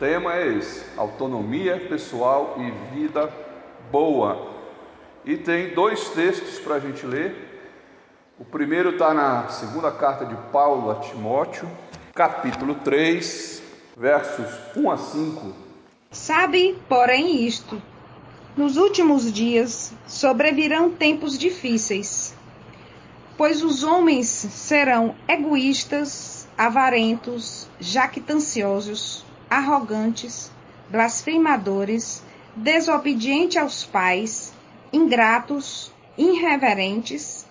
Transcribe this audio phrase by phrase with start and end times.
[0.00, 3.30] Tema é esse: autonomia pessoal e vida
[3.92, 4.50] boa.
[5.26, 7.60] E tem dois textos para a gente ler.
[8.38, 11.70] O primeiro está na segunda carta de Paulo a Timóteo,
[12.14, 13.62] capítulo 3,
[13.94, 15.52] versos 1 a 5.
[16.10, 17.80] Sabe, porém, isto:
[18.56, 22.34] nos últimos dias sobrevirão tempos difíceis,
[23.36, 30.52] pois os homens serão egoístas, avarentos, jactanciosos arrogantes,
[30.88, 32.22] blasfemadores,
[32.54, 34.52] desobedientes aos pais,
[34.92, 37.46] ingratos, irreverentes,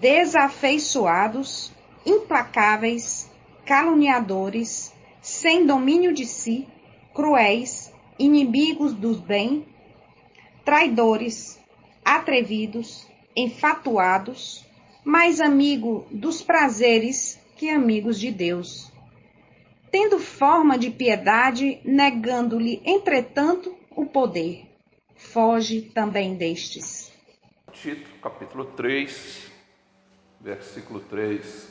[0.00, 1.72] desafeiçoados,
[2.06, 3.28] implacáveis,
[3.66, 6.68] caluniadores, sem domínio de si,
[7.12, 9.66] cruéis, inimigos do bem,
[10.64, 11.58] traidores,
[12.04, 14.64] atrevidos, enfatuados,
[15.04, 18.91] mais amigo dos prazeres que amigos de Deus
[19.92, 24.66] tendo forma de piedade, negando-lhe, entretanto, o poder.
[25.14, 27.12] Foge também destes.
[27.72, 29.50] Tito, capítulo 3,
[30.40, 31.68] versículo 3.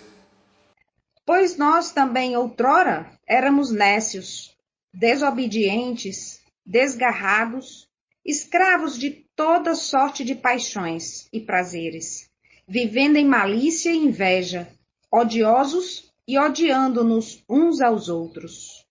[1.25, 4.55] Pois nós também outrora éramos nécios,
[4.94, 7.89] desobedientes, desgarrados,
[8.23, 12.30] escravos de toda sorte de paixões e prazeres,
[12.67, 14.67] vivendo em malícia e inveja,
[15.11, 18.86] odiosos e odiando-nos uns aos outros.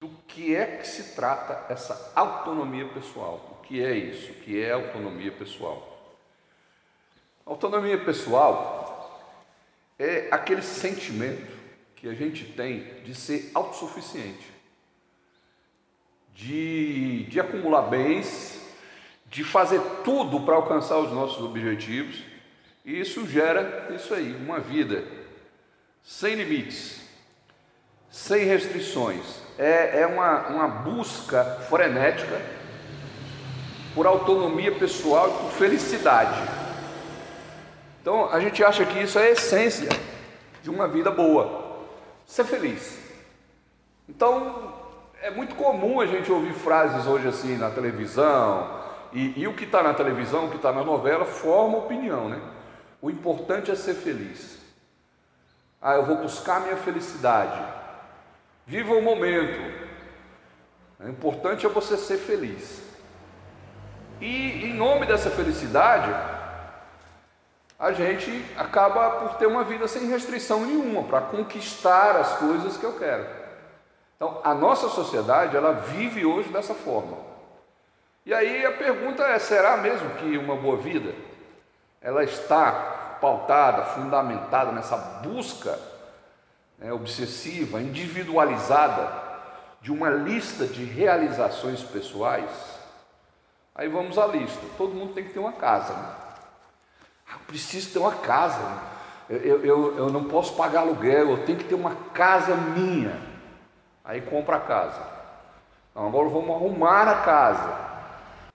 [0.00, 3.58] Do que é que se trata essa autonomia pessoal?
[3.58, 4.32] O que é isso?
[4.32, 6.16] O que é autonomia pessoal?
[7.44, 9.32] Autonomia pessoal
[9.98, 11.56] é aquele sentimento
[11.94, 14.46] que a gente tem de ser autossuficiente,
[16.34, 18.60] de, de acumular bens,
[19.26, 22.22] de fazer tudo para alcançar os nossos objetivos,
[22.84, 25.15] e isso gera isso aí, uma vida
[26.06, 27.00] sem limites,
[28.08, 29.42] sem restrições.
[29.58, 32.40] É, é uma, uma busca frenética
[33.92, 36.40] por autonomia pessoal e por felicidade.
[38.00, 39.88] Então a gente acha que isso é a essência
[40.62, 41.82] de uma vida boa,
[42.24, 42.98] ser feliz.
[44.08, 44.74] Então
[45.20, 48.80] é muito comum a gente ouvir frases hoje assim na televisão,
[49.12, 52.40] e, e o que está na televisão, o que está na novela, forma opinião, né?
[53.02, 54.65] O importante é ser feliz.
[55.80, 57.62] Ah, eu vou buscar minha felicidade.
[58.66, 59.86] Viva o momento.
[60.98, 62.82] O importante é você ser feliz.
[64.20, 66.10] E em nome dessa felicidade,
[67.78, 72.84] a gente acaba por ter uma vida sem restrição nenhuma, para conquistar as coisas que
[72.84, 73.26] eu quero.
[74.16, 77.18] Então, a nossa sociedade, ela vive hoje dessa forma.
[78.24, 81.14] E aí a pergunta é: será mesmo que uma boa vida
[82.00, 85.78] ela está pautada, fundamentada nessa busca
[86.78, 89.24] né, obsessiva, individualizada
[89.80, 92.50] de uma lista de realizações pessoais,
[93.74, 94.60] aí vamos à lista.
[94.76, 95.92] Todo mundo tem que ter uma casa.
[95.92, 96.14] Né?
[97.30, 98.58] Ah, preciso ter uma casa.
[98.58, 98.80] Né?
[99.28, 103.20] Eu, eu, eu não posso pagar aluguel, eu tenho que ter uma casa minha.
[104.04, 105.02] Aí compra a casa.
[105.90, 107.86] Então, agora vamos arrumar a casa.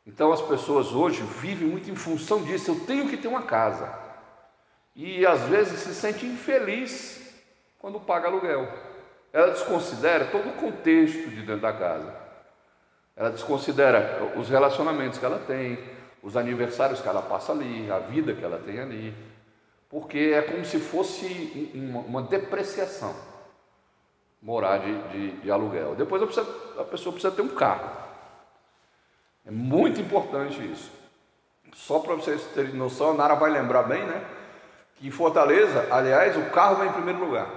[0.06, 2.72] Então as pessoas hoje vivem muito em função disso.
[2.72, 4.01] Eu tenho que ter uma casa
[4.96, 7.22] e às vezes se sente infeliz
[7.80, 8.68] quando paga aluguel.
[9.34, 12.14] Ela desconsidera todo o contexto de dentro da casa.
[13.16, 15.80] Ela desconsidera os relacionamentos que ela tem,
[16.22, 19.14] os aniversários que ela passa ali, a vida que ela tem ali,
[19.90, 21.72] porque é como se fosse
[22.08, 23.14] uma, depreciação
[24.42, 25.96] morar de, de, de aluguel.
[25.96, 27.90] Depois a, a pessoa precisa ter um carro.
[29.46, 30.92] É muito importante isso.
[31.74, 34.41] Só para vocês terem noção, a Nara vai lembrar bem, né?
[35.02, 37.48] Em Fortaleza, aliás, o carro vai em primeiro lugar.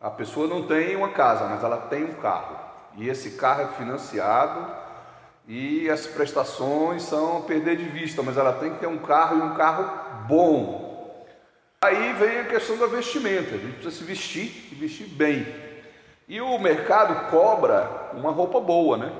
[0.00, 2.56] A pessoa não tem uma casa, mas ela tem um carro.
[2.96, 4.64] E esse carro é financiado
[5.48, 9.42] e as prestações são perder de vista, mas ela tem que ter um carro e
[9.42, 9.90] um carro
[10.28, 11.26] bom.
[11.80, 13.56] Aí vem a questão da vestimenta.
[13.56, 15.44] A gente precisa se vestir e vestir bem.
[16.28, 19.12] E o mercado cobra uma roupa boa, né?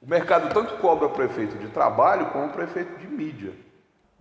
[0.00, 3.67] O mercado tanto cobra para o efeito de trabalho como para o efeito de mídia.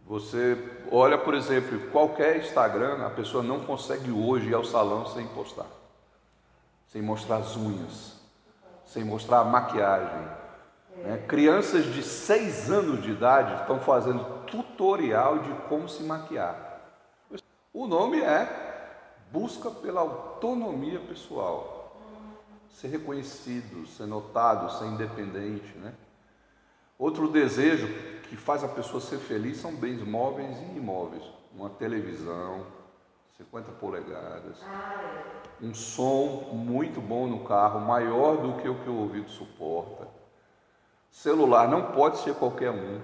[0.07, 0.57] Você
[0.89, 5.67] olha, por exemplo, qualquer Instagram, a pessoa não consegue hoje ir ao salão sem postar,
[6.87, 8.13] sem mostrar as unhas,
[8.85, 10.27] sem mostrar a maquiagem.
[11.03, 11.25] Né?
[11.27, 16.79] Crianças de 6 anos de idade estão fazendo tutorial de como se maquiar.
[17.73, 18.67] O nome é
[19.29, 21.97] busca pela autonomia pessoal,
[22.71, 25.93] ser reconhecido, ser notado, ser independente, né?
[26.97, 27.87] Outro desejo
[28.29, 31.23] que faz a pessoa ser feliz são bens móveis e imóveis.
[31.53, 32.65] Uma televisão,
[33.37, 34.57] 50 polegadas,
[35.61, 40.07] um som muito bom no carro, maior do que o que o ouvido suporta.
[41.11, 43.01] Celular não pode ser qualquer um,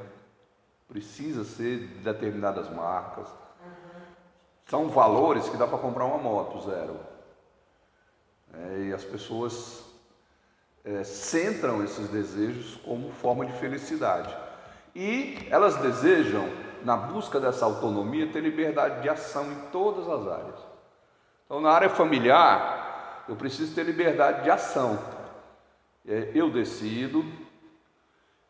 [0.88, 3.28] precisa ser de determinadas marcas.
[4.68, 7.00] São valores que dá para comprar uma moto zero.
[8.54, 9.84] É, e as pessoas
[10.84, 14.36] é, centram esses desejos como forma de felicidade.
[14.96, 16.48] E elas desejam,
[16.84, 20.60] na busca dessa autonomia, ter liberdade de ação em todas as áreas.
[21.46, 25.00] Então, na área familiar, eu preciso ter liberdade de ação.
[26.08, 27.26] É, eu decido.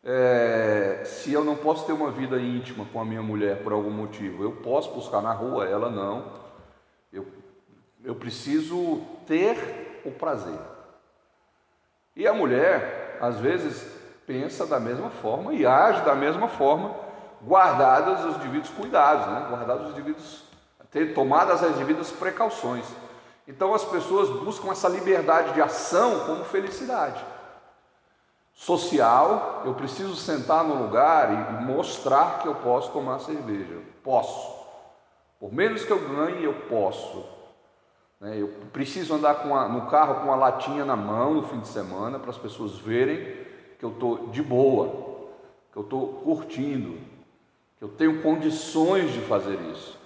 [0.02, 3.90] É, se eu não posso ter uma vida íntima com a minha mulher por algum
[3.90, 6.30] motivo, eu posso buscar na rua, ela não.
[7.10, 7.26] Eu,
[8.04, 10.58] eu preciso ter o prazer.
[12.14, 13.93] E a mulher, às vezes,
[14.26, 16.94] pensa da mesma forma e age da mesma forma,
[17.42, 19.46] guardados os devidos cuidados, né?
[19.48, 20.44] guardados os devidos,
[20.90, 22.84] ter tomadas as devidas precauções.
[23.46, 27.22] Então as pessoas buscam essa liberdade de ação como felicidade.
[28.54, 33.78] Social, eu preciso sentar no lugar e mostrar que eu posso tomar cerveja.
[34.02, 34.64] Posso.
[35.40, 37.26] Por menos que eu ganhe, eu posso.
[38.20, 38.40] Né?
[38.40, 42.18] Eu preciso andar a, no carro com uma latinha na mão no fim de semana
[42.18, 43.43] para as pessoas verem
[43.84, 44.88] que eu estou de boa,
[45.70, 46.98] que eu estou curtindo,
[47.76, 49.98] que eu tenho condições de fazer isso.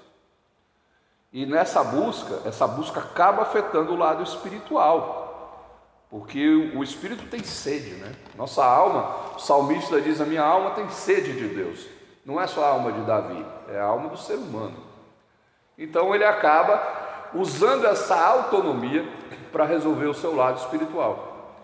[1.32, 7.94] E nessa busca, essa busca acaba afetando o lado espiritual, porque o espírito tem sede,
[7.96, 8.16] né?
[8.34, 11.86] Nossa alma, o salmista diz: A minha alma tem sede de Deus.
[12.24, 14.76] Não é só a alma de Davi, é a alma do ser humano.
[15.76, 19.06] Então ele acaba usando essa autonomia
[19.52, 21.54] para resolver o seu lado espiritual.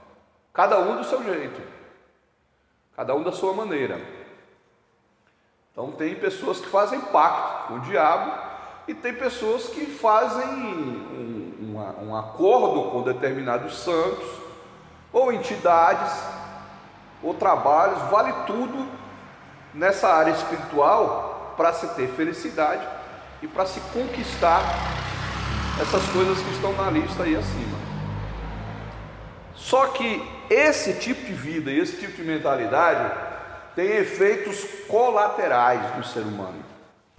[0.53, 1.61] Cada um do seu jeito,
[2.97, 4.01] cada um da sua maneira.
[5.73, 8.33] Então, tem pessoas que fazem pacto com o diabo
[8.87, 14.25] e tem pessoas que fazem um, um, um acordo com determinados santos
[15.13, 16.13] ou entidades
[17.23, 18.87] ou trabalhos, vale tudo
[19.73, 22.87] nessa área espiritual para se ter felicidade
[23.43, 24.63] e para se conquistar
[25.81, 27.74] essas coisas que estão na lista aí acima.
[29.65, 33.19] Só que esse tipo de vida esse tipo de mentalidade
[33.75, 36.63] tem efeitos colaterais no ser humano.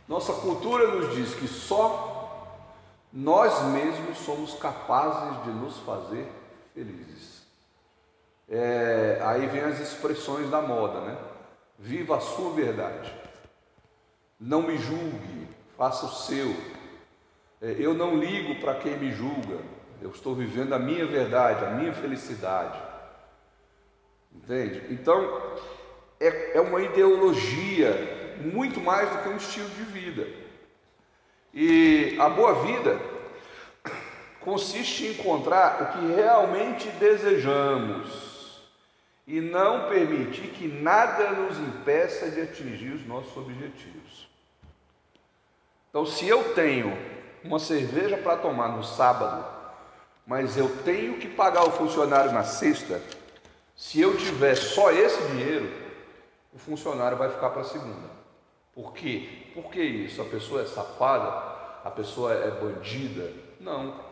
[0.07, 2.61] Nossa cultura nos diz que só
[3.11, 6.31] nós mesmos somos capazes de nos fazer
[6.75, 7.47] felizes.
[8.47, 11.17] É, aí vem as expressões da moda, né?
[11.79, 13.11] Viva a sua verdade.
[14.39, 16.55] Não me julgue, faça o seu,
[17.59, 19.57] é, eu não ligo para quem me julga,
[20.05, 22.79] eu estou vivendo a minha verdade, a minha felicidade.
[24.31, 24.83] Entende?
[24.91, 25.41] Então,
[26.19, 30.27] é, é uma ideologia muito mais do que um estilo de vida.
[31.51, 32.99] E a boa vida
[34.41, 38.61] consiste em encontrar o que realmente desejamos
[39.25, 44.29] e não permitir que nada nos impeça de atingir os nossos objetivos.
[45.89, 46.95] Então, se eu tenho
[47.43, 49.54] uma cerveja para tomar no sábado,
[50.25, 53.01] mas eu tenho que pagar o funcionário na sexta,
[53.75, 55.69] se eu tiver só esse dinheiro,
[56.53, 58.09] o funcionário vai ficar para segunda.
[58.73, 59.29] Por quê?
[59.53, 60.21] Por que isso?
[60.21, 61.27] A pessoa é safada?
[61.83, 63.31] A pessoa é bandida?
[63.59, 64.03] Não.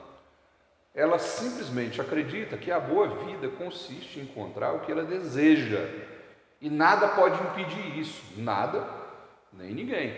[0.94, 5.90] Ela simplesmente acredita que a boa vida consiste em encontrar o que ela deseja.
[6.62, 8.22] E nada pode impedir isso.
[8.38, 8.86] Nada,
[9.52, 10.14] nem ninguém.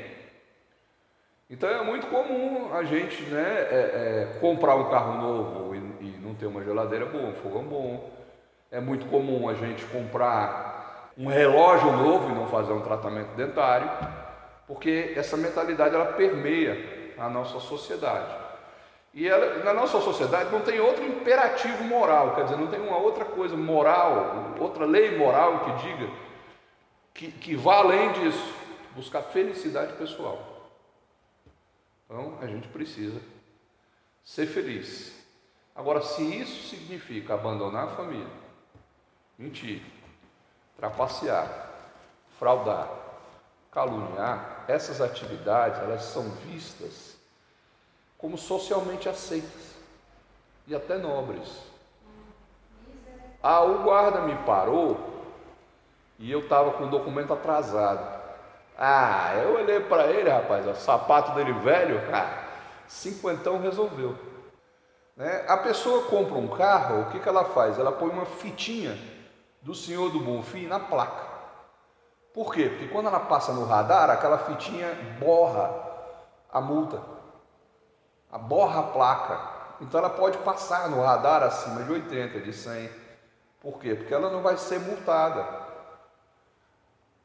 [1.49, 5.74] Então é muito comum a gente né, é, é, comprar um carro novo
[6.35, 8.11] ter uma geladeira boa, um fogão bom.
[8.71, 13.89] É muito comum a gente comprar um relógio novo e não fazer um tratamento dentário,
[14.67, 18.35] porque essa mentalidade ela permeia a nossa sociedade.
[19.13, 22.97] E ela, na nossa sociedade não tem outro imperativo moral, quer dizer, não tem uma
[22.97, 26.09] outra coisa moral, outra lei moral que diga
[27.13, 28.53] que, que vá além disso,
[28.93, 30.69] buscar felicidade pessoal.
[32.05, 33.21] Então a gente precisa
[34.23, 35.24] ser feliz.
[35.75, 38.27] Agora, se isso significa abandonar a família,
[39.37, 39.83] mentir,
[40.77, 41.69] trapacear,
[42.39, 42.89] fraudar,
[43.71, 47.17] caluniar, essas atividades elas são vistas
[48.17, 49.75] como socialmente aceitas
[50.65, 51.61] e até nobres.
[53.43, 54.97] Ah, o guarda me parou
[56.17, 58.23] e eu estava com o documento atrasado.
[58.77, 62.45] Ah, eu olhei para ele, rapaz, o sapato dele velho, ah,
[62.87, 64.34] cinquentão resolveu.
[65.15, 65.45] Né?
[65.47, 67.79] A pessoa compra um carro, o que, que ela faz?
[67.79, 68.97] Ela põe uma fitinha
[69.61, 71.25] do Senhor do Bonfim na placa.
[72.33, 72.67] Por quê?
[72.67, 75.73] Porque quando ela passa no radar, aquela fitinha borra
[76.51, 77.01] a multa.
[78.31, 79.55] borra a placa.
[79.81, 82.89] Então ela pode passar no radar acima de 80, de 100.
[83.61, 83.95] Por quê?
[83.95, 85.45] Porque ela não vai ser multada.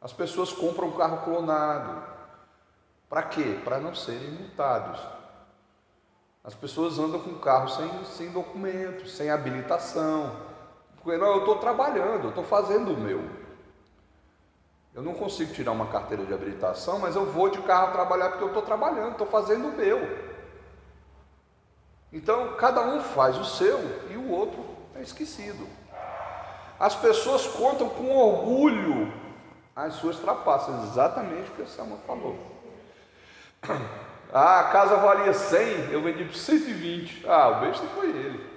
[0.00, 2.02] As pessoas compram um carro clonado.
[3.08, 3.60] Para quê?
[3.64, 5.19] Para não serem multados.
[6.42, 10.34] As pessoas andam com carro sem, sem documento, sem habilitação.
[10.96, 13.22] Porque não, eu estou trabalhando, eu estou fazendo o meu.
[14.94, 18.44] Eu não consigo tirar uma carteira de habilitação, mas eu vou de carro trabalhar porque
[18.44, 19.98] eu estou trabalhando, estou fazendo o meu.
[22.12, 23.78] Então, cada um faz o seu
[24.10, 24.64] e o outro
[24.96, 25.66] é esquecido.
[26.78, 29.12] As pessoas contam com orgulho
[29.76, 32.36] as suas trapaças, exatamente o que a Selma falou.
[34.32, 37.26] Ah, a casa valia 100, eu vendi por 120.
[37.28, 38.50] Ah, o besta foi ele.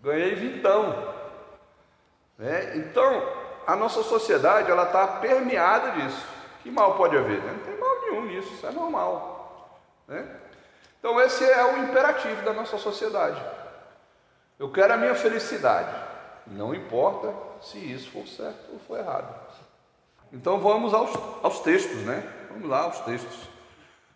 [0.00, 1.12] Ganhei vintão.
[2.38, 2.76] Né?
[2.76, 3.22] Então,
[3.66, 6.24] a nossa sociedade ela está permeada disso.
[6.62, 7.40] Que mal pode haver?
[7.40, 7.52] Né?
[7.52, 9.80] Não tem mal nenhum nisso, isso é normal.
[10.06, 10.24] Né?
[10.98, 13.42] Então, esse é o imperativo da nossa sociedade.
[14.58, 15.92] Eu quero a minha felicidade,
[16.46, 19.34] não importa se isso for certo ou for errado.
[20.32, 21.10] Então, vamos aos,
[21.42, 22.22] aos textos, né?
[22.48, 23.51] Vamos lá aos textos.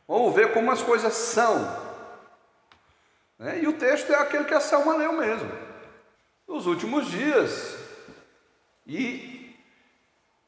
[0.09, 1.87] Vamos ver como as coisas são.
[3.39, 3.61] Né?
[3.63, 5.51] E o texto é aquele que a Selma leu mesmo.
[6.47, 7.77] Nos últimos dias.
[8.87, 9.55] E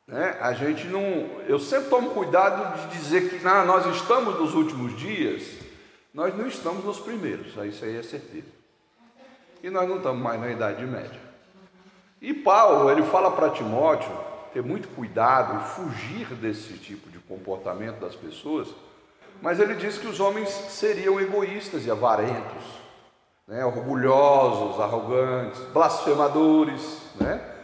[0.07, 1.03] né, a gente não.
[1.47, 5.59] Eu sempre tomo cuidado de dizer que ah, nós estamos nos últimos dias.
[6.15, 8.47] Nós não estamos nos primeiros, isso aí é certeza.
[9.63, 11.21] E nós não estamos mais na Idade Média.
[12.21, 14.11] E Paulo, ele fala para Timóteo
[14.53, 18.69] ter muito cuidado e fugir desse tipo de comportamento das pessoas
[19.41, 22.65] mas ele diz que os homens seriam egoístas e avarentos,
[23.47, 23.65] né?
[23.65, 27.55] orgulhosos, arrogantes, blasfemadores, né?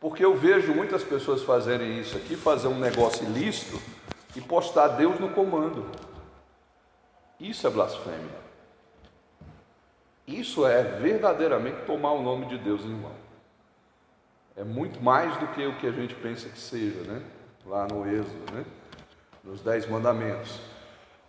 [0.00, 3.80] Porque eu vejo muitas pessoas fazerem isso aqui, fazer um negócio ilícito
[4.34, 5.86] e postar Deus no comando.
[7.38, 8.42] Isso é blasfêmia.
[10.26, 13.12] Isso é verdadeiramente tomar o nome de Deus em vão.
[14.56, 17.22] É muito mais do que o que a gente pensa que seja, né?
[17.64, 18.64] Lá no Êxodo, né?
[19.44, 20.71] Nos Dez Mandamentos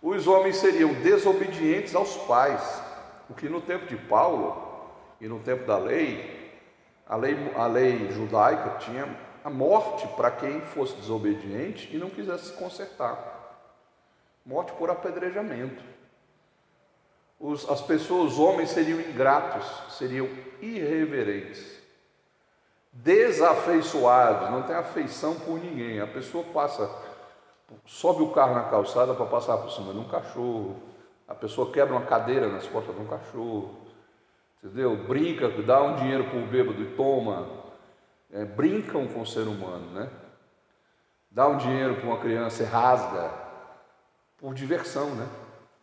[0.08, 2.82] os homens seriam desobedientes aos pais,
[3.28, 6.52] o que no tempo de Paulo e no tempo da lei,
[7.06, 9.08] a lei, a lei judaica tinha
[9.42, 13.34] a morte para quem fosse desobediente e não quisesse se consertar
[14.44, 15.82] morte por apedrejamento.
[17.40, 20.28] Os, as pessoas, os homens seriam ingratos, seriam
[20.60, 21.64] irreverentes,
[22.92, 26.00] desafeiçoados, não tem afeição por ninguém.
[26.00, 26.86] A pessoa passa
[27.86, 30.76] sobe o carro na calçada para passar por cima de um cachorro,
[31.26, 33.78] a pessoa quebra uma cadeira nas costas de um cachorro,
[34.62, 34.96] entendeu?
[34.96, 37.48] Brinca, dá um dinheiro para o bêbado e toma,
[38.32, 40.08] é, brincam com o ser humano, né?
[41.30, 43.30] Dá um dinheiro para uma criança e rasga,
[44.38, 45.26] por diversão, né?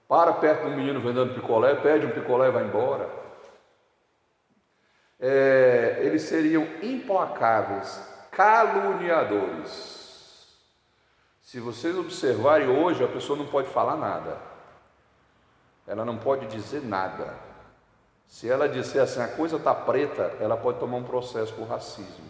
[0.08, 3.10] Para perto de um menino vendendo picolé, pede um picolé e vai embora.
[5.20, 10.01] É, eles seriam implacáveis, caluniadores.
[11.52, 14.38] Se vocês observarem hoje, a pessoa não pode falar nada.
[15.86, 17.36] Ela não pode dizer nada.
[18.26, 22.24] Se ela disser assim, a coisa está preta, ela pode tomar um processo por racismo.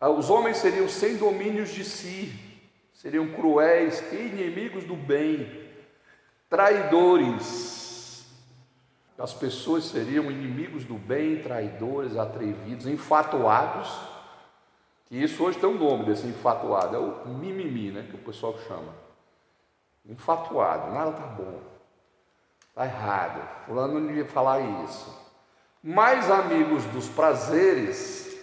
[0.00, 2.34] Ah, os homens seriam sem domínios de si,
[2.94, 5.68] seriam cruéis, inimigos do bem,
[6.48, 8.26] traidores.
[9.18, 14.11] As pessoas seriam inimigos do bem, traidores, atrevidos, enfatuados
[15.12, 18.56] e isso hoje tem um nome desse infatuado, é o mimimi, né, que o pessoal
[18.66, 18.94] chama.
[20.06, 21.60] Infatuado, nada tá bom.
[22.74, 23.66] Tá errado.
[23.66, 25.14] Fulano não devia falar isso.
[25.82, 28.42] Mais amigos dos prazeres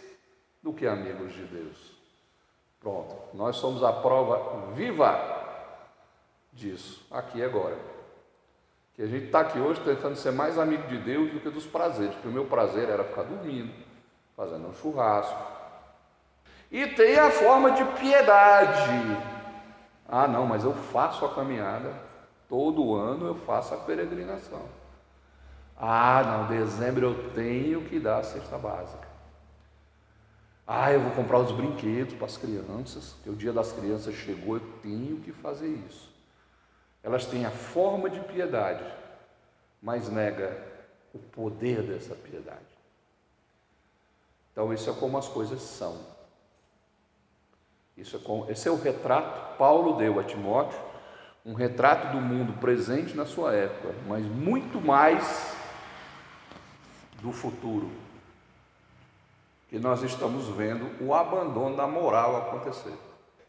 [0.61, 1.97] do que amigos de Deus.
[2.79, 5.39] Pronto, nós somos a prova viva
[6.53, 7.79] disso, aqui e agora.
[8.93, 11.65] Que a gente está aqui hoje tentando ser mais amigo de Deus do que dos
[11.65, 13.73] prazeres, porque o meu prazer era ficar dormindo,
[14.35, 15.58] fazendo um churrasco,
[16.71, 19.17] e tem a forma de piedade.
[20.07, 21.93] Ah, não, mas eu faço a caminhada,
[22.47, 24.63] todo ano eu faço a peregrinação.
[25.77, 29.07] Ah, não, dezembro eu tenho que dar a cesta básica.
[30.67, 34.57] Ah, eu vou comprar os brinquedos para as crianças, que o dia das crianças chegou,
[34.57, 36.13] eu tenho que fazer isso.
[37.01, 38.83] Elas têm a forma de piedade,
[39.81, 40.55] mas nega
[41.13, 42.59] o poder dessa piedade.
[44.51, 46.18] Então, isso é como as coisas são.
[47.99, 50.79] Isso é com, esse é o retrato Paulo deu a Timóteo,
[51.45, 55.53] um retrato do mundo presente na sua época, mas muito mais
[57.21, 57.91] do futuro.
[59.67, 62.93] Que nós estamos vendo o abandono da moral acontecer.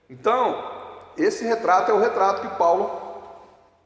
[0.09, 0.69] Então,
[1.16, 2.90] esse retrato é o retrato que Paulo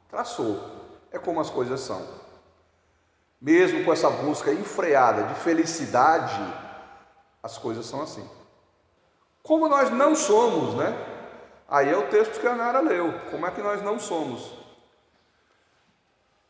[0.09, 0.73] traçou.
[1.12, 2.25] É como as coisas são.
[3.40, 6.42] mesmo com essa busca enfreada de felicidade,
[7.42, 8.26] as coisas são assim.
[9.44, 10.96] Como nós não somos, né?
[11.68, 13.12] Aí é o texto que a Nara leu.
[13.30, 14.54] Como é que nós não somos?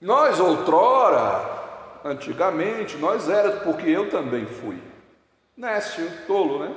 [0.00, 4.80] Nós outrora, antigamente, nós éramos, porque eu também fui.
[5.56, 6.72] Nécio, tolo, né?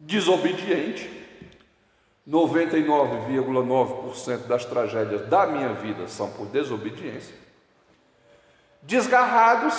[0.00, 1.22] Desobediente.
[2.26, 7.36] 99,9% das tragédias da minha vida são por desobediência.
[8.80, 9.74] Desgarrados,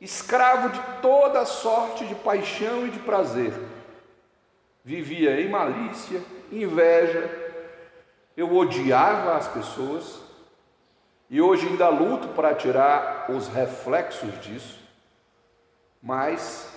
[0.00, 3.52] escravo de toda sorte de paixão e de prazer.
[4.84, 7.28] Vivia em malícia, inveja,
[8.36, 10.20] eu odiava as pessoas
[11.28, 14.80] e hoje ainda luto para tirar os reflexos disso,
[16.02, 16.72] mas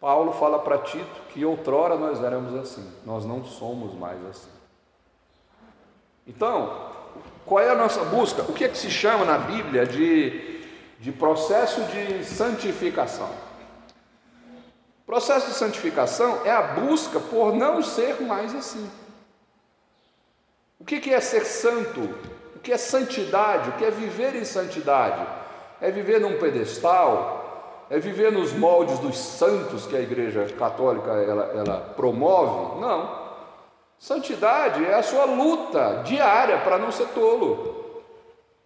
[0.00, 4.50] Paulo fala para Tito que outrora nós éramos assim, nós não somos mais assim.
[6.26, 6.90] Então,
[7.44, 8.42] qual é a nossa busca?
[8.42, 10.61] O que é que se chama na Bíblia de,
[11.02, 13.28] de processo de santificação?
[15.04, 18.90] Processo de santificação é a busca por não ser mais assim.
[20.80, 22.00] O que é ser santo?
[22.56, 23.68] O que é santidade?
[23.68, 25.26] O que é viver em santidade?
[25.80, 27.42] É viver num pedestal?
[27.92, 32.80] é viver nos moldes dos santos que a Igreja Católica ela, ela promove.
[32.80, 33.20] Não.
[33.98, 38.02] Santidade é a sua luta diária para não ser tolo,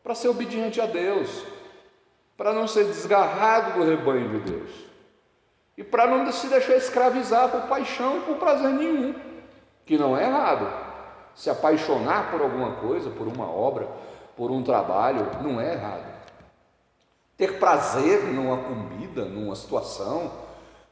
[0.05, 1.43] para ser obediente a Deus,
[2.37, 4.87] para não ser desgarrado do rebanho de Deus
[5.77, 9.15] e para não se deixar escravizar por paixão por prazer nenhum,
[9.85, 10.67] que não é errado.
[11.35, 13.87] Se apaixonar por alguma coisa, por uma obra,
[14.35, 16.17] por um trabalho, não é errado.
[17.37, 20.33] Ter prazer numa comida, numa situação,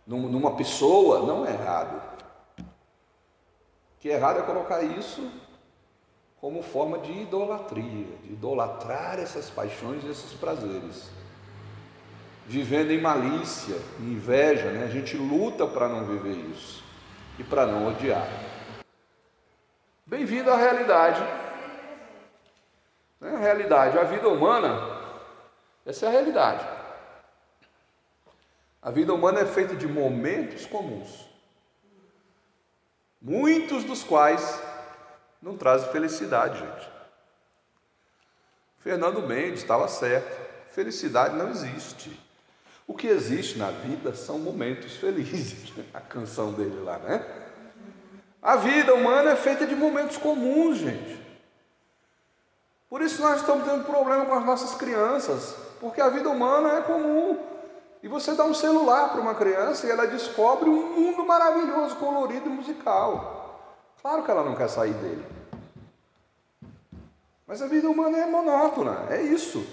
[0.06, 2.02] numa pessoa, não é errado.
[2.58, 5.30] O que é errado é colocar isso
[6.38, 11.08] como forma de idolatria, de idolatrar essas paixões e esses prazeres.
[12.46, 14.84] Vivendo em malícia, em inveja, né?
[14.84, 16.84] a gente luta para não viver isso
[17.38, 18.28] e para não odiar.
[20.06, 21.22] Bem-vindo à realidade.
[23.22, 24.94] É a realidade, a vida humana
[25.86, 26.66] essa é a realidade.
[28.80, 31.28] A vida humana é feita de momentos comuns,
[33.20, 34.62] muitos dos quais
[35.40, 36.90] não trazem felicidade, gente.
[38.78, 40.44] Fernando Mendes estava certo.
[40.70, 42.20] Felicidade não existe.
[42.86, 45.72] O que existe na vida são momentos felizes.
[45.94, 47.24] A canção dele lá, né?
[48.42, 51.18] A vida humana é feita de momentos comuns, gente.
[52.90, 55.56] Por isso nós estamos tendo problema com as nossas crianças.
[55.80, 57.38] Porque a vida humana é comum.
[58.02, 62.50] E você dá um celular para uma criança e ela descobre um mundo maravilhoso, colorido
[62.50, 63.58] e musical.
[64.02, 65.24] Claro que ela não quer sair dele.
[67.46, 69.66] Mas a vida humana é monótona, é isso.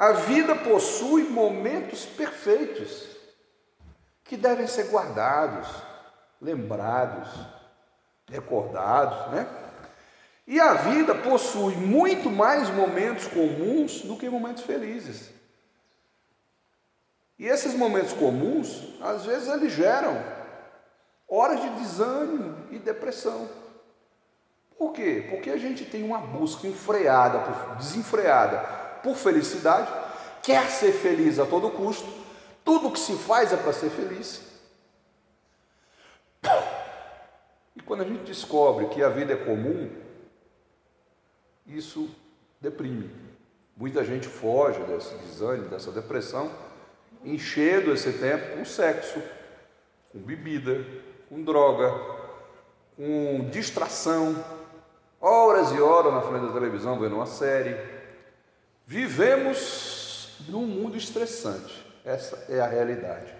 [0.00, 3.06] A vida possui momentos perfeitos
[4.24, 5.68] que devem ser guardados,
[6.40, 7.28] lembrados,
[8.26, 9.46] recordados, né?
[10.46, 15.28] E a vida possui muito mais momentos comuns do que momentos felizes.
[17.38, 20.16] E esses momentos comuns, às vezes, eles geram
[21.28, 23.50] horas de desânimo e depressão.
[24.78, 25.26] Por quê?
[25.28, 29.90] Porque a gente tem uma busca enfreada, desenfreada por felicidade,
[30.42, 32.08] quer ser feliz a todo custo,
[32.64, 34.42] tudo que se faz é para ser feliz.
[37.76, 39.90] E quando a gente descobre que a vida é comum,
[41.66, 42.08] isso
[42.60, 43.10] deprime.
[43.76, 46.50] Muita gente foge desse desânimo, dessa depressão,
[47.24, 49.22] enchendo esse tempo com sexo,
[50.12, 50.84] com bebida,
[51.28, 51.90] com droga,
[52.96, 54.44] com distração,
[55.20, 57.99] horas e horas na frente da televisão vendo uma série.
[58.90, 63.32] Vivemos num mundo estressante, essa é a realidade.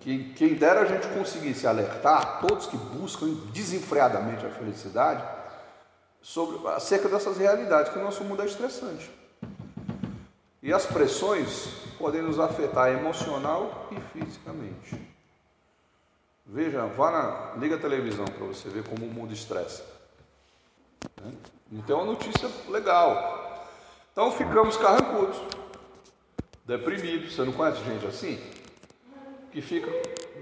[0.00, 5.22] Quem, quem dera a gente conseguisse alertar todos que buscam desenfreadamente a felicidade
[6.20, 9.08] sobre, acerca dessas realidades, que o nosso mundo é estressante.
[10.60, 15.00] E as pressões podem nos afetar emocional e fisicamente.
[16.44, 19.93] Veja, vá na, liga a televisão para você ver como o mundo estressa.
[21.22, 21.32] Né?
[21.72, 23.66] Então é uma notícia legal.
[24.12, 25.36] Então ficamos carrancudos,
[26.64, 27.34] deprimidos.
[27.34, 28.40] Você não conhece gente assim?
[29.50, 29.90] Que fica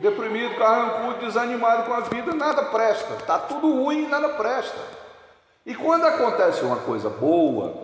[0.00, 3.14] deprimido, carrancudo, desanimado com a vida, nada presta.
[3.14, 4.78] Está tudo ruim e nada presta.
[5.64, 7.74] E quando acontece uma coisa boa,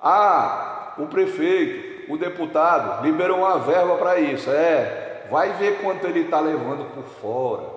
[0.00, 6.20] ah, o prefeito, o deputado liberou uma verba para isso, é, vai ver quanto ele
[6.20, 7.75] está levando por fora.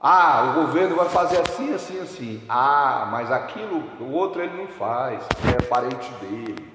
[0.00, 2.44] Ah, o governo vai fazer assim, assim, assim.
[2.48, 6.72] Ah, mas aquilo, o outro ele não faz, é parente dele.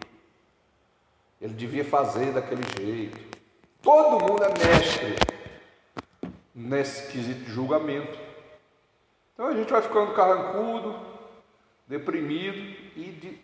[1.40, 3.18] Ele devia fazer daquele jeito.
[3.82, 5.16] Todo mundo é mestre
[6.54, 8.18] nesse quesito de julgamento.
[9.34, 10.94] Então a gente vai ficando carrancudo,
[11.88, 12.58] deprimido
[12.96, 13.42] e de,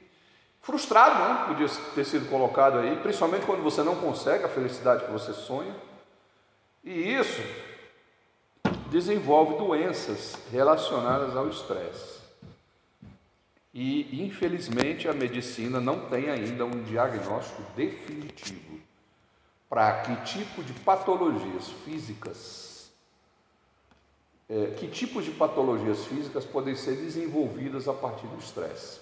[0.61, 1.45] frustrado, né?
[1.47, 5.73] Podia ter sido colocado aí, principalmente quando você não consegue a felicidade que você sonha.
[6.83, 7.41] E isso
[8.89, 12.19] desenvolve doenças relacionadas ao estresse.
[13.73, 18.79] E, infelizmente, a medicina não tem ainda um diagnóstico definitivo
[19.69, 22.91] para que tipo de patologias físicas,
[24.49, 28.99] é, que tipos de patologias físicas podem ser desenvolvidas a partir do estresse.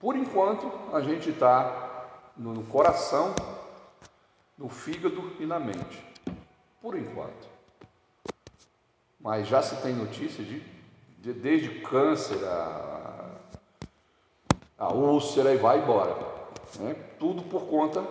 [0.00, 3.32] Por enquanto, a gente está no coração,
[4.58, 6.04] no fígado e na mente.
[6.80, 7.51] Por enquanto.
[9.22, 10.60] Mas já se tem notícia de,
[11.18, 13.30] de desde câncer a,
[14.78, 16.16] a úlcera e vai embora.
[16.80, 16.94] Né?
[17.18, 18.04] Tudo por conta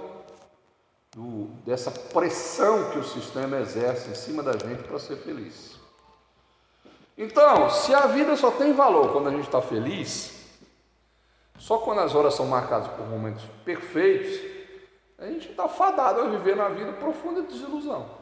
[1.13, 5.78] do, dessa pressão que o sistema exerce em cima da gente para ser feliz.
[7.17, 10.41] Então, se a vida só tem valor quando a gente está feliz,
[11.58, 14.39] só quando as horas são marcadas por momentos perfeitos,
[15.19, 18.21] a gente está fadado a viver na vida profunda desilusão.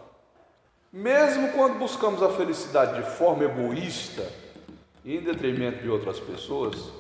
[0.92, 4.28] Mesmo quando buscamos a felicidade de forma egoísta,
[5.06, 6.92] em detrimento de outras pessoas,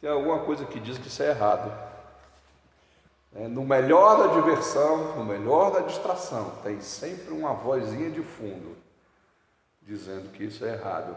[0.00, 1.72] tem alguma coisa que diz que isso é errado.
[3.34, 8.76] É, no melhor da diversão, no melhor da distração, tem sempre uma vozinha de fundo
[9.82, 11.16] dizendo que isso é errado.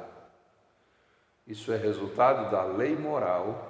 [1.46, 3.70] Isso é resultado da lei moral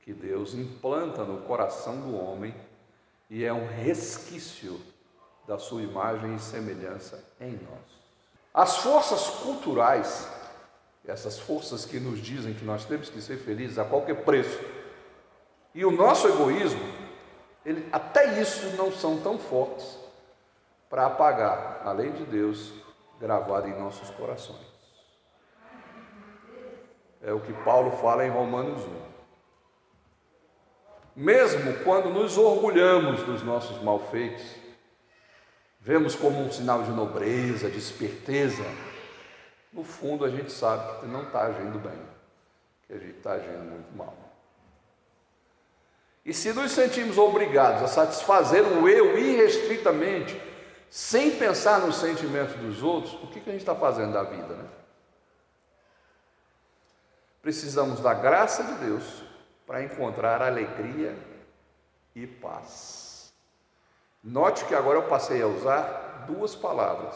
[0.00, 2.54] que Deus implanta no coração do homem
[3.28, 4.80] e é um resquício
[5.48, 7.98] da sua imagem e semelhança em nós.
[8.52, 10.28] As forças culturais,
[11.06, 14.60] essas forças que nos dizem que nós temos que ser felizes a qualquer preço,
[15.74, 16.82] e o nosso egoísmo,
[17.64, 19.98] ele, até isso não são tão fortes
[20.90, 22.72] para apagar a lei de Deus
[23.18, 24.68] gravada em nossos corações.
[27.22, 29.08] É o que Paulo fala em Romanos 1.
[31.16, 34.57] Mesmo quando nos orgulhamos dos nossos malfeitos,
[35.80, 38.64] vemos como um sinal de nobreza, de esperteza,
[39.72, 42.00] no fundo a gente sabe que não está agindo bem,
[42.86, 44.16] que a gente está agindo muito mal.
[46.24, 50.38] E se nos sentimos obrigados a satisfazer o eu irrestritamente,
[50.90, 54.54] sem pensar nos sentimentos dos outros, o que, que a gente está fazendo da vida,
[54.54, 54.68] né?
[57.40, 59.22] Precisamos da graça de Deus
[59.66, 61.16] para encontrar alegria
[62.14, 62.97] e paz.
[64.22, 67.14] Note que agora eu passei a usar duas palavras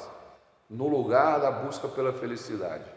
[0.70, 2.90] no lugar da busca pela felicidade.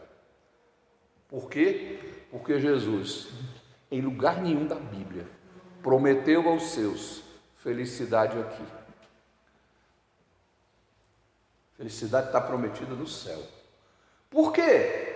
[1.27, 1.99] Por quê?
[2.31, 3.29] Porque Jesus,
[3.91, 5.27] em lugar nenhum da Bíblia,
[5.81, 7.23] prometeu aos seus
[7.57, 8.63] felicidade aqui.
[11.75, 13.41] Felicidade está prometida no céu.
[14.29, 15.13] Por quê?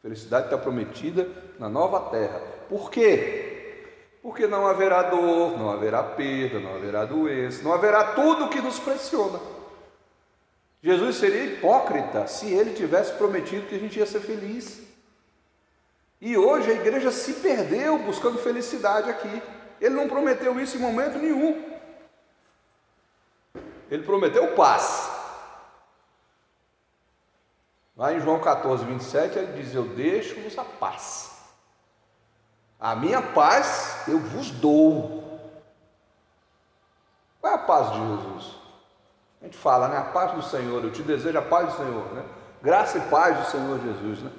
[0.00, 2.38] Felicidade está prometida na nova terra.
[2.68, 3.45] Por quê?
[4.26, 8.76] Porque não haverá dor, não haverá perda, não haverá doença, não haverá tudo que nos
[8.76, 9.38] pressiona.
[10.82, 14.82] Jesus seria hipócrita se ele tivesse prometido que a gente ia ser feliz.
[16.20, 19.40] E hoje a igreja se perdeu buscando felicidade aqui.
[19.80, 21.78] Ele não prometeu isso em momento nenhum.
[23.88, 25.08] Ele prometeu paz.
[27.96, 31.35] Lá em João 14, 27, ele diz: Eu deixo-vos a paz.
[32.78, 35.40] A minha paz eu vos dou.
[37.40, 38.56] Qual é a paz de Jesus?
[39.40, 39.98] A gente fala, né?
[39.98, 42.24] A paz do Senhor, eu te desejo a paz do Senhor, né?
[42.62, 44.30] Graça e paz do Senhor Jesus, né?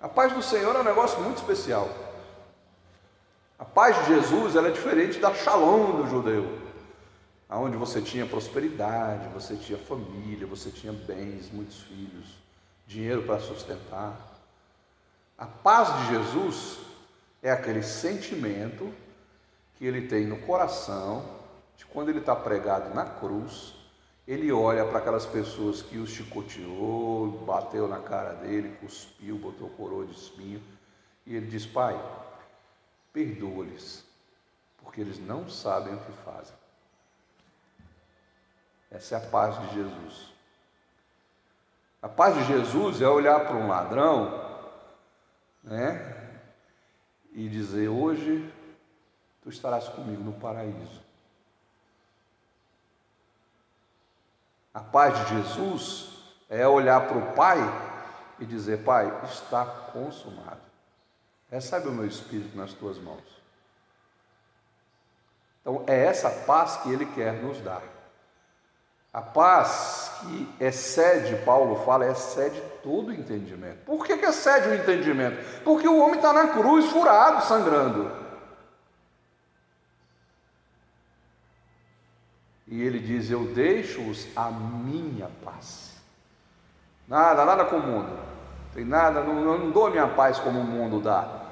[0.00, 1.88] A paz do Senhor é um negócio muito especial.
[3.58, 6.58] A paz de Jesus ela é diferente da shalom do judeu,
[7.48, 12.26] aonde você tinha prosperidade, você tinha família, você tinha bens, muitos filhos,
[12.86, 14.14] dinheiro para sustentar.
[15.38, 16.78] A paz de Jesus
[17.44, 18.90] é aquele sentimento
[19.74, 21.42] que ele tem no coração
[21.76, 23.74] de quando ele está pregado na cruz,
[24.26, 30.06] ele olha para aquelas pessoas que o chicoteou, bateu na cara dele, cuspiu, botou coroa
[30.06, 30.62] de espinho,
[31.26, 32.00] e ele diz: Pai,
[33.12, 34.02] perdoa-lhes,
[34.78, 36.56] porque eles não sabem o que fazem.
[38.90, 40.32] Essa é a paz de Jesus.
[42.00, 44.72] A paz de Jesus é olhar para um ladrão,
[45.62, 46.23] né?
[47.34, 48.50] E dizer: Hoje
[49.42, 51.02] tu estarás comigo no paraíso.
[54.72, 56.14] A paz de Jesus
[56.48, 57.58] é olhar para o Pai
[58.38, 60.62] e dizer: Pai, está consumado.
[61.50, 63.22] Recebe o meu espírito nas tuas mãos.
[65.60, 67.82] Então, é essa paz que ele quer nos dar.
[69.14, 73.84] A paz que excede, Paulo fala, excede todo o entendimento.
[73.86, 75.62] Por que, que excede o entendimento?
[75.62, 78.10] Porque o homem está na cruz, furado, sangrando.
[82.66, 85.94] E ele diz: Eu deixo-os a minha paz.
[87.06, 88.18] Nada, nada com o mundo.
[88.74, 91.42] Tem nada, não, não dou a minha paz como o mundo dá.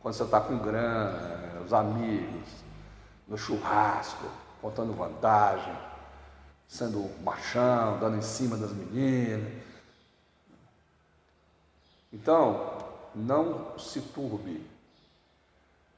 [0.00, 2.48] Quando você está com grana, os amigos,
[3.28, 4.24] no churrasco,
[4.62, 5.93] contando vantagem
[6.68, 9.52] sendo machão, dando em cima das meninas.
[12.12, 12.78] Então,
[13.14, 14.64] não se turbe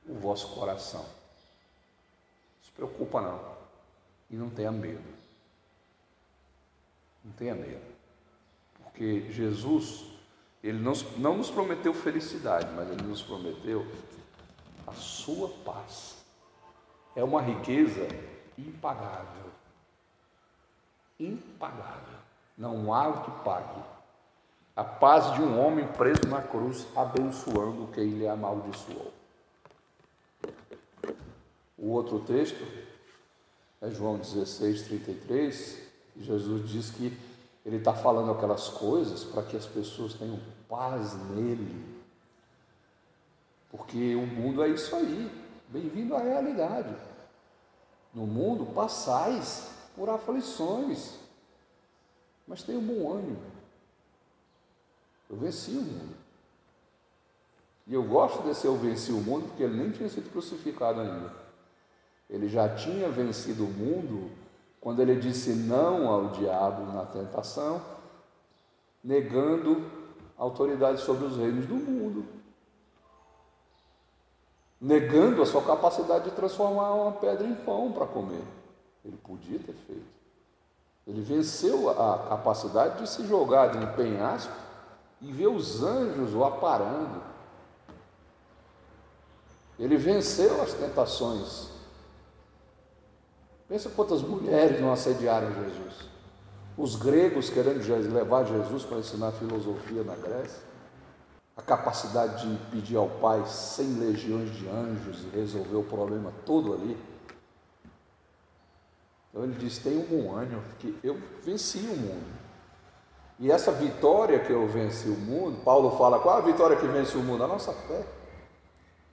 [0.08, 1.02] o vosso coração.
[1.02, 3.56] Não se preocupa não.
[4.30, 5.14] E não tenha medo.
[7.24, 7.84] Não tenha medo.
[8.82, 10.04] Porque Jesus,
[10.62, 13.86] ele não, não nos prometeu felicidade, mas ele nos prometeu
[14.86, 16.16] a sua paz.
[17.14, 18.06] É uma riqueza
[18.56, 19.55] impagável
[21.18, 22.18] impagável.
[22.56, 23.82] Não há o que pague.
[24.74, 29.12] A paz de um homem preso na cruz, abençoando quem lhe amaldiçoou.
[31.78, 32.62] O outro texto
[33.80, 35.82] é João 16, 33.
[36.16, 37.16] E Jesus diz que
[37.64, 41.84] ele está falando aquelas coisas para que as pessoas tenham paz nele.
[43.70, 45.30] Porque o mundo é isso aí.
[45.68, 46.94] Bem-vindo à realidade.
[48.14, 51.14] No mundo passais por aflições,
[52.46, 53.42] mas tenho bom ânimo.
[55.28, 56.14] Eu venci o mundo.
[57.86, 61.32] E eu gosto desse eu venci o mundo porque ele nem tinha sido crucificado ainda.
[62.28, 64.30] Ele já tinha vencido o mundo
[64.80, 67.80] quando ele disse não ao diabo na tentação,
[69.02, 69.84] negando
[70.36, 72.26] autoridade sobre os reinos do mundo,
[74.80, 78.42] negando a sua capacidade de transformar uma pedra em pão para comer.
[79.06, 80.16] Ele podia ter feito.
[81.06, 84.52] Ele venceu a capacidade de se jogar de um penhasco
[85.22, 87.22] e ver os anjos o aparando.
[89.78, 91.68] Ele venceu as tentações.
[93.68, 96.08] Pensa quantas mulheres não assediaram Jesus.
[96.76, 97.80] Os gregos querendo
[98.12, 100.66] levar Jesus para ensinar filosofia na Grécia.
[101.56, 106.74] A capacidade de pedir ao Pai cem legiões de anjos e resolver o problema todo
[106.74, 107.15] ali.
[109.36, 112.34] Então ele diz: tem um ânimo, porque eu venci o mundo.
[113.38, 117.14] E essa vitória que eu venci o mundo, Paulo fala: qual a vitória que vence
[117.18, 117.44] o mundo?
[117.44, 118.02] A nossa fé.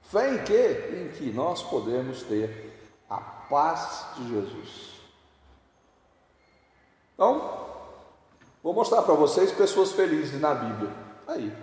[0.03, 0.91] Fé em quê?
[0.93, 2.73] Em que nós podemos ter
[3.09, 4.93] a paz de Jesus.
[7.15, 7.67] Então,
[8.63, 10.91] vou mostrar para vocês pessoas felizes na Bíblia.
[11.27, 11.53] Aí.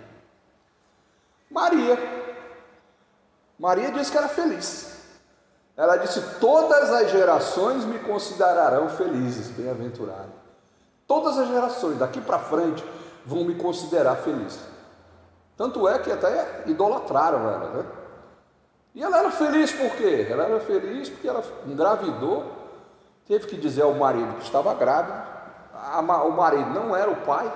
[1.49, 1.97] Maria.
[3.57, 5.00] Maria disse que era feliz.
[5.75, 10.31] Ela disse: Todas as gerações me considerarão felizes, bem-aventurado.
[11.07, 12.83] Todas as gerações, daqui para frente,
[13.25, 14.59] vão me considerar feliz.
[15.57, 17.85] Tanto é que até idolatraram ela, né?
[18.93, 20.27] E ela era feliz por quê?
[20.29, 22.51] Ela era feliz porque ela engravidou,
[23.25, 25.25] teve que dizer ao marido que estava grávida,
[26.25, 27.51] o marido não era o pai,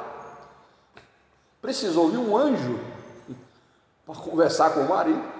[1.61, 2.79] precisou de um anjo
[4.05, 5.34] para conversar com o marido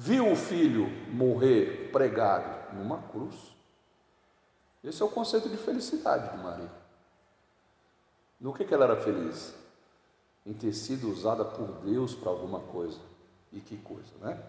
[0.00, 3.34] viu o filho morrer pregado numa cruz.
[4.82, 6.70] Esse é o conceito de felicidade de Maria.
[8.40, 9.54] No que, que ela era feliz?
[10.46, 12.98] Em ter sido usada por Deus para alguma coisa.
[13.52, 14.42] E que coisa, né?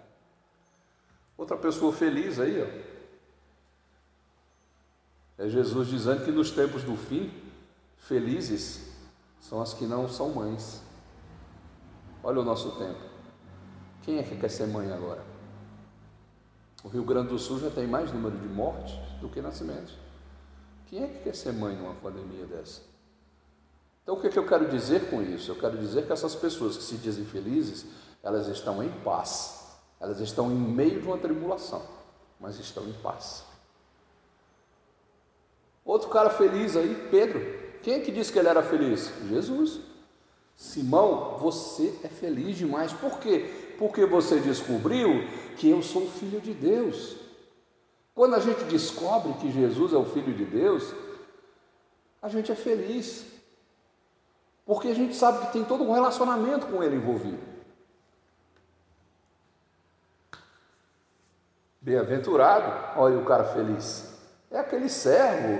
[1.38, 2.68] Outra pessoa feliz aí, ó.
[5.44, 7.30] É Jesus dizendo que nos tempos do fim,
[7.98, 8.90] felizes
[9.42, 10.82] são as que não são mães.
[12.24, 13.02] Olha o nosso tempo.
[14.04, 15.31] Quem é que quer ser mãe agora?
[16.84, 19.94] O Rio Grande do Sul já tem mais número de mortes do que nascimentos.
[20.88, 22.82] Quem é que quer ser mãe numa pandemia dessa?
[24.04, 25.52] Então, o que, é que eu quero dizer com isso?
[25.52, 27.86] Eu quero dizer que essas pessoas que se dizem felizes,
[28.24, 29.78] elas estão em paz.
[30.00, 31.84] Elas estão em meio de uma tribulação,
[32.40, 33.44] mas estão em paz.
[35.86, 37.40] Outro cara feliz aí, Pedro.
[37.84, 39.12] Quem é que disse que ele era feliz?
[39.30, 39.80] Jesus.
[40.56, 42.92] Simão, você é feliz demais.
[42.94, 43.61] Por quê?
[43.82, 47.16] Porque você descobriu que eu sou filho de Deus.
[48.14, 50.94] Quando a gente descobre que Jesus é o filho de Deus,
[52.22, 53.26] a gente é feliz.
[54.68, 57.40] Porque a gente sabe que tem todo um relacionamento com ele envolvido.
[61.82, 64.14] Bem-aventurado, olha o cara feliz.
[64.52, 65.60] É aquele servo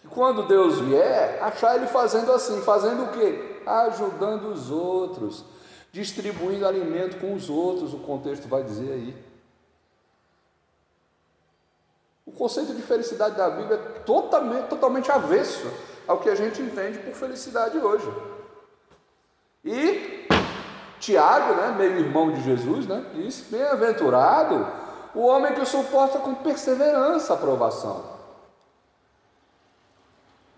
[0.00, 3.60] que quando Deus vier, achar ele fazendo assim, fazendo o quê?
[3.66, 5.44] Ajudando os outros,
[5.92, 9.28] distribuindo alimento com os outros, o contexto vai dizer aí.
[12.26, 15.72] O conceito de felicidade da Bíblia é totalmente, totalmente avesso
[16.06, 18.06] ao que a gente entende por felicidade hoje.
[19.64, 20.26] E
[21.00, 24.66] Tiago, né, meio irmão de Jesus, né, diz: Bem-aventurado
[25.14, 28.18] o homem que suporta com perseverança a provação.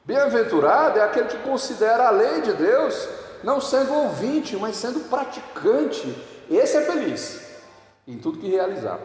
[0.05, 3.09] Bem-aventurado é aquele que considera a lei de Deus
[3.43, 6.15] não sendo ouvinte, mas sendo praticante.
[6.49, 7.51] Esse é feliz
[8.07, 9.01] em tudo que realizar.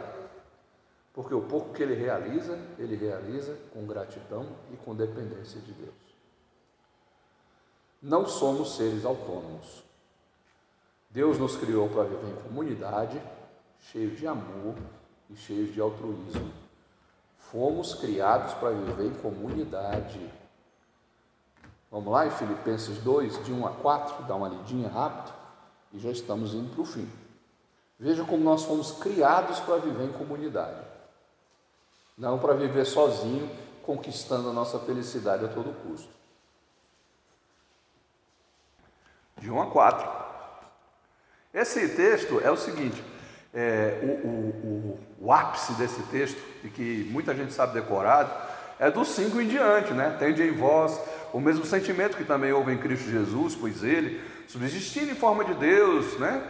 [1.14, 5.94] Porque o pouco que ele realiza, ele realiza com gratidão e com dependência de Deus.
[8.02, 9.84] Não somos seres autônomos.
[11.10, 13.22] Deus nos criou para viver em comunidade,
[13.80, 14.76] cheio de amor
[15.30, 16.52] e cheios de altruísmo.
[17.38, 20.20] Fomos criados para viver em comunidade.
[21.96, 25.34] Vamos lá em Filipenses 2, de 1 a 4, dá uma lidinha rápido
[25.94, 27.10] e já estamos indo para o fim.
[27.98, 30.96] Veja como nós fomos criados para viver em comunidade
[32.18, 33.50] não para viver sozinho,
[33.84, 36.10] conquistando a nossa felicidade a todo custo.
[39.38, 40.26] De 1 a 4.
[41.54, 43.04] Esse texto é o seguinte:
[43.54, 48.32] é, o, o, o, o, ápice desse texto, e que muita gente sabe decorado,
[48.80, 50.16] é do 5 em diante, né?
[50.20, 51.00] Tende em vós
[51.34, 55.54] o mesmo sentimento que também houve em Cristo Jesus, pois ele, subsistindo em forma de
[55.54, 56.42] Deus, né?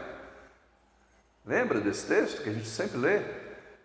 [1.45, 3.21] Lembra desse texto que a gente sempre lê?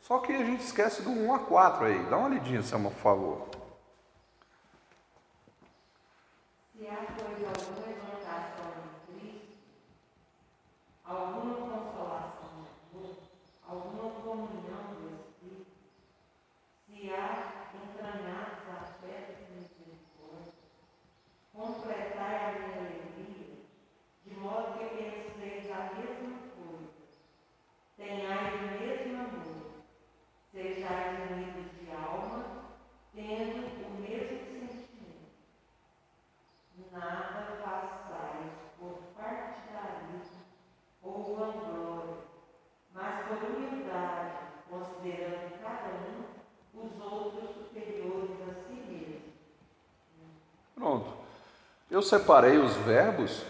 [0.02, 2.02] Só que a gente esquece do 1 a 4 aí.
[2.06, 3.48] Dá uma lidinha, por favor.
[6.72, 9.58] Se há, pois, alguma exaltação em Cristo,
[11.04, 13.16] alguma consolação no
[13.68, 15.70] alguma comunhão do Espírito,
[16.86, 20.54] se há entranhados afetos de misericórdia,
[21.52, 23.58] completai a minha alegria,
[24.24, 26.90] de modo que penseis a mesma coisa,
[27.96, 29.60] tenhais o mesmo amor
[30.52, 32.44] sejais unidos de alma,
[33.14, 35.30] tendo o mesmo sentimento.
[36.92, 40.42] Nada façais por partidarismo
[41.02, 42.16] ou vanglória,
[42.92, 49.32] mas por humildade, considerando cada um os outros superiores a si mesmo.
[50.74, 51.12] Pronto.
[52.00, 53.44] Eu separei os verbos,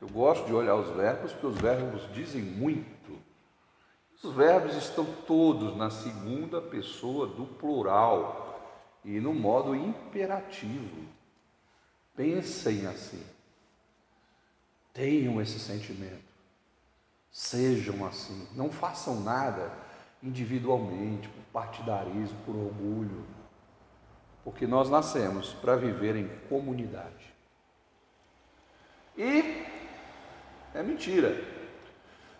[0.00, 3.18] eu gosto de olhar os verbos, porque os verbos dizem muito.
[4.22, 8.62] Os verbos estão todos na segunda pessoa do plural
[9.04, 11.04] e no modo imperativo.
[12.14, 13.26] Pensem assim.
[14.94, 16.22] Tenham esse sentimento.
[17.32, 18.46] Sejam assim.
[18.54, 19.72] Não façam nada
[20.22, 23.26] individualmente, por partidarismo, por orgulho.
[24.44, 27.35] Porque nós nascemos para viver em comunidade.
[29.16, 29.64] E
[30.74, 31.42] é mentira.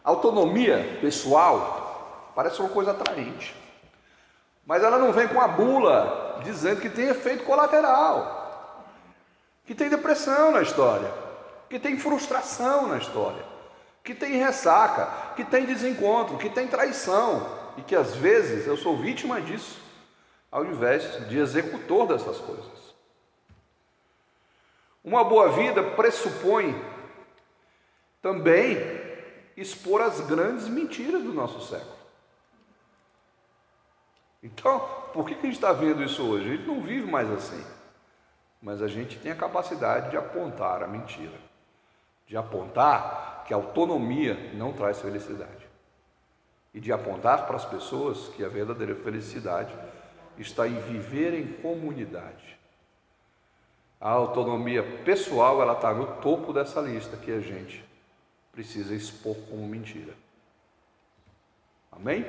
[0.04, 3.56] Autonomia pessoal parece uma coisa atraente,
[4.64, 8.84] mas ela não vem com a bula dizendo que tem efeito colateral,
[9.64, 11.10] que tem depressão na história,
[11.68, 13.42] que tem frustração na história,
[14.04, 17.44] que tem ressaca, que tem desencontro, que tem traição
[17.76, 19.80] e que às vezes eu sou vítima disso,
[20.52, 22.85] ao invés de executor dessas coisas.
[25.06, 26.74] Uma boa vida pressupõe
[28.20, 28.76] também
[29.56, 31.94] expor as grandes mentiras do nosso século.
[34.42, 34.80] Então,
[35.12, 36.46] por que, a gente está vendo isso hoje?
[36.50, 37.64] A gente não vive mais assim.
[38.60, 41.38] Mas a gente tem a capacidade de apontar a mentira,
[42.26, 45.68] de apontar que a autonomia não traz felicidade,
[46.74, 49.72] e de apontar para as pessoas que a verdadeira felicidade
[50.36, 52.55] está em viver em comunidade.
[54.06, 57.84] A autonomia pessoal ela está no topo dessa lista que a gente
[58.52, 60.14] precisa expor como mentira.
[61.90, 62.24] Amém?